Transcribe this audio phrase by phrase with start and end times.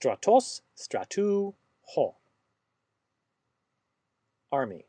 [0.00, 1.54] stratos, stratu,
[1.94, 2.16] ho.
[4.50, 4.86] Army.